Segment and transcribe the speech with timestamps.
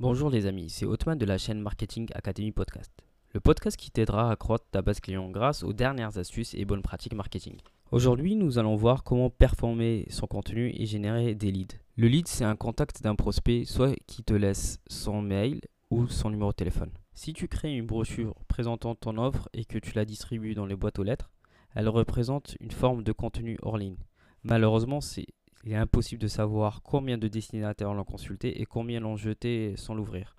[0.00, 2.90] Bonjour les amis, c'est Otman de la chaîne Marketing Academy Podcast.
[3.32, 6.82] Le podcast qui t'aidera à accroître ta base client grâce aux dernières astuces et bonnes
[6.82, 7.58] pratiques marketing.
[7.92, 11.76] Aujourd'hui, nous allons voir comment performer son contenu et générer des leads.
[11.96, 15.60] Le lead, c'est un contact d'un prospect, soit qui te laisse son mail
[15.90, 16.90] ou son numéro de téléphone.
[17.14, 20.74] Si tu crées une brochure présentant ton offre et que tu la distribues dans les
[20.74, 21.30] boîtes aux lettres,
[21.76, 23.98] elle représente une forme de contenu hors ligne.
[24.42, 25.28] Malheureusement, c'est
[25.64, 29.94] il est impossible de savoir combien de destinataires l'ont consulté et combien l'ont jeté sans
[29.94, 30.36] l'ouvrir.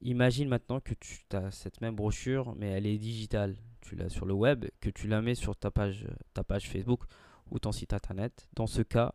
[0.00, 3.56] Imagine maintenant que tu as cette même brochure, mais elle est digitale.
[3.80, 7.02] Tu l'as sur le web, que tu la mets sur ta page, ta page Facebook
[7.50, 8.48] ou ton site internet.
[8.54, 9.14] Dans ce cas,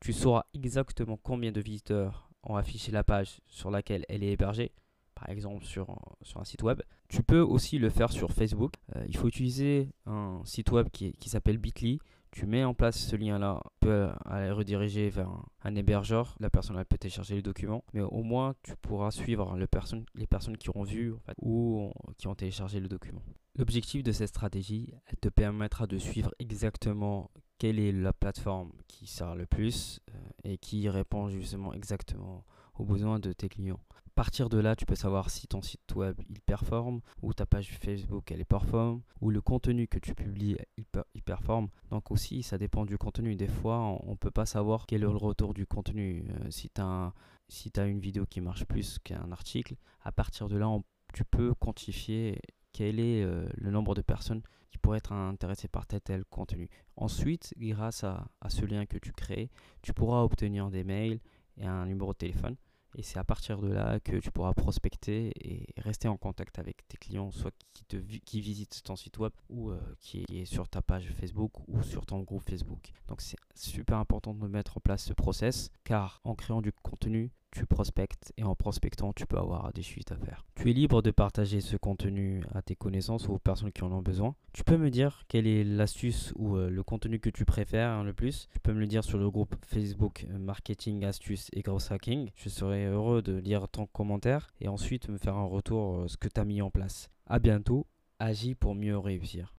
[0.00, 4.72] tu sauras exactement combien de visiteurs ont affiché la page sur laquelle elle est hébergée,
[5.14, 6.82] par exemple sur, sur un site web.
[7.08, 8.74] Tu peux aussi le faire sur Facebook.
[8.94, 11.98] Euh, il faut utiliser un site web qui, qui s'appelle Bitly
[12.34, 15.30] tu mets en place ce lien-là, peut aller rediriger vers
[15.62, 16.34] un, hébergeur.
[16.40, 20.68] La personne peut télécharger les documents, mais au moins tu pourras suivre les personnes qui
[20.68, 23.22] auront vu ou qui ont téléchargé le document.
[23.56, 29.06] L'objectif de cette stratégie, elle te permettra de suivre exactement quelle est la plateforme qui
[29.06, 33.78] sert le plus euh, et qui répond justement exactement aux besoins de tes clients
[34.14, 37.70] partir de là, tu peux savoir si ton site web il performe, ou ta page
[37.70, 41.68] Facebook elle est performe, ou le contenu que tu publies il, performe.
[41.90, 43.34] Donc aussi, ça dépend du contenu.
[43.34, 46.24] Des fois, on ne peut pas savoir quel est le retour du contenu.
[46.28, 50.68] Euh, si tu as, une vidéo qui marche plus qu'un article, à partir de là,
[51.12, 52.40] tu peux quantifier
[52.72, 56.68] quel est euh, le nombre de personnes qui pourraient être intéressées par tel tel contenu.
[56.96, 59.50] Ensuite, grâce à ce lien que tu crées,
[59.82, 61.20] tu pourras obtenir des mails
[61.56, 62.56] et un numéro de téléphone.
[62.96, 66.86] Et c'est à partir de là que tu pourras prospecter et rester en contact avec
[66.88, 70.68] tes clients, soit qui, te, qui visitent ton site web ou euh, qui est sur
[70.68, 72.92] ta page Facebook ou sur ton groupe Facebook.
[73.08, 77.32] Donc c'est super important de mettre en place ce process car en créant du contenu,
[77.54, 80.44] tu prospectes et en prospectant, tu peux avoir des suites à faire.
[80.56, 83.92] Tu es libre de partager ce contenu à tes connaissances ou aux personnes qui en
[83.92, 84.34] ont besoin.
[84.52, 88.04] Tu peux me dire quelle est l'astuce ou euh, le contenu que tu préfères hein,
[88.04, 88.48] le plus.
[88.52, 92.30] Tu peux me le dire sur le groupe Facebook euh, Marketing Astuces et Growth Hacking.
[92.34, 96.16] Je serai heureux de lire ton commentaire et ensuite me faire un retour euh, ce
[96.16, 97.08] que tu as mis en place.
[97.26, 97.86] À bientôt,
[98.18, 99.52] agis pour mieux réussir.